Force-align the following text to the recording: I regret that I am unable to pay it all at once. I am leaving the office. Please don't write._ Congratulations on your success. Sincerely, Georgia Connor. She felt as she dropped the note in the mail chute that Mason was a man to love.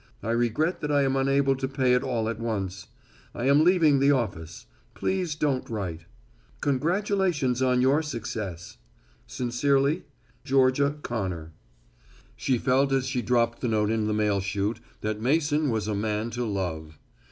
I 0.23 0.31
regret 0.31 0.81
that 0.81 0.91
I 0.91 1.03
am 1.03 1.15
unable 1.15 1.55
to 1.55 1.67
pay 1.67 1.93
it 1.93 2.01
all 2.01 2.27
at 2.27 2.39
once. 2.39 2.87
I 3.35 3.45
am 3.47 3.63
leaving 3.63 3.99
the 3.99 4.09
office. 4.09 4.65
Please 4.95 5.35
don't 5.35 5.69
write._ 5.69 6.05
Congratulations 6.59 7.61
on 7.61 7.81
your 7.81 8.01
success. 8.01 8.79
Sincerely, 9.27 10.05
Georgia 10.43 10.95
Connor. 11.03 11.53
She 12.35 12.57
felt 12.57 12.91
as 12.91 13.05
she 13.05 13.21
dropped 13.21 13.61
the 13.61 13.67
note 13.67 13.91
in 13.91 14.07
the 14.07 14.13
mail 14.15 14.39
chute 14.41 14.79
that 15.01 15.21
Mason 15.21 15.69
was 15.69 15.87
a 15.87 15.93
man 15.93 16.31
to 16.31 16.45
love. 16.45 16.97